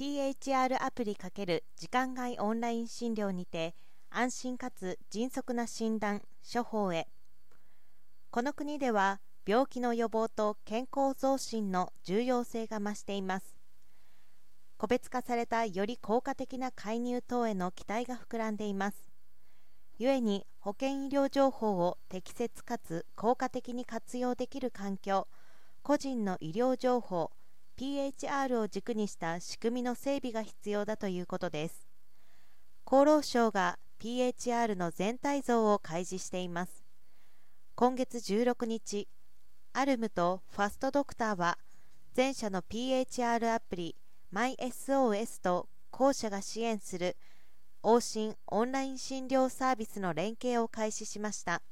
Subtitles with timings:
[0.00, 3.74] PHR アプリ×時間外オンライン診療にて
[4.08, 7.06] 安心かつ迅速な診断・処方へ。
[8.30, 13.58] この国では病気の予防と健康増進の重要性が増しています。
[14.78, 19.10] 個別化されたより効果的な介入等への期待が膨らんでいます。
[19.98, 25.28] 故に保健医療情報を適切かつ効果的に活用できる環境
[25.82, 27.30] 個人の医療情報
[27.76, 31.88] PHR を軸にした仕組みの整備が必要だということです。
[32.86, 36.84] 厚労省が PHR の全体像を開示しています。
[37.74, 39.08] 今月16日
[39.72, 41.58] アルムとファストドクターは
[42.12, 43.96] 全社の PHR アプリ
[44.32, 47.16] MySOS と後者が支援する
[47.82, 51.62] 往診オンライン診療サービスの連携を開始しました。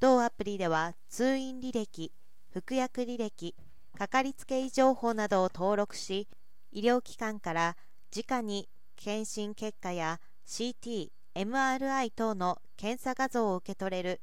[0.00, 2.12] 同アプリでは通院履歴
[2.50, 3.54] 服薬履歴
[3.96, 6.28] かかりつけ医情報などを登録し
[6.72, 7.76] 医療機関から
[8.14, 14.20] 直に検診結果や CT、MRI 等の検査画像を受け取れる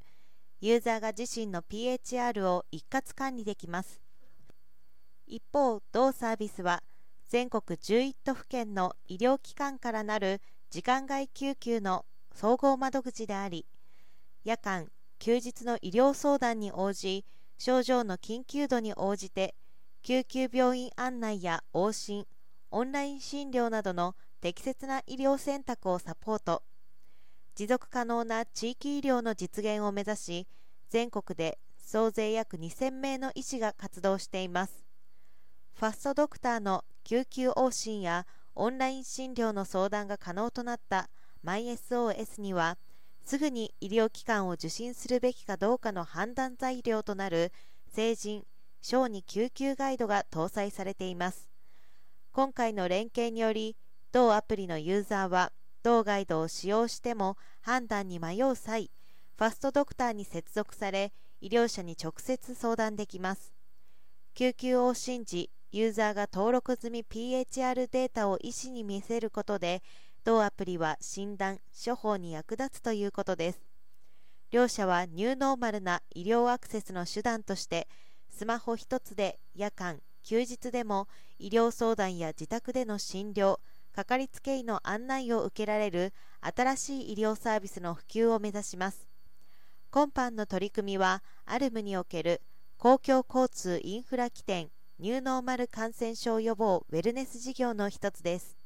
[0.60, 4.02] ユーザーが自身の PHR を一括管理できます。
[5.26, 6.84] 一方同サービスは
[7.30, 13.66] 全国11都府県の医療機関からなる時間外救急の総合窓口であり
[14.44, 17.26] 夜間休日の医療相談に応じ
[17.58, 19.56] 症状の緊急度に応じて
[20.04, 22.26] 救急病院案内や往診
[22.72, 26.64] オンライン診療などの適切な医療選択をサポート。
[27.54, 30.48] 持続可能な地域医療の実現を目指し
[30.90, 34.84] 全国で総勢約2000名の医師が活動しています。
[35.76, 41.12] ファストドクターの救急往診やオンライン診療の相談が可能となった
[41.46, 42.80] MySOS には
[43.24, 47.52] すぐに医療機関を受診するべきかどうかの判断材料となる
[47.94, 48.44] 成人
[48.82, 51.48] 小児救急ガイドが搭載されています。
[52.32, 53.76] 今回の連携により
[54.12, 55.52] 同アプリのユーザーは
[55.84, 58.92] 同ガイドを使用しても判断に迷う際
[59.38, 61.12] ファストドクターに接続され
[61.42, 63.54] 医療者に直接相談できます。
[64.34, 69.82] 救急往診時ユーザーが登録済み PHR データを医師に見せることで
[70.24, 73.62] 同アプリは診断・処方に役立つということです。
[74.52, 77.88] 両社はニューノーマルな医療アクセスの手段として
[78.42, 81.08] スマホ1つで夜間休日でも
[81.38, 83.60] 医療相談や自宅での診療
[83.96, 89.08] かかりつけ医の案内を受けられる新しい医療サービスの普及を目指します。
[89.92, 92.42] 今般の取り組みはアルムにおける
[92.80, 98.61] 公共交通インフラ起点ニューノーマル感染症予防ウェルネス事業の一つです。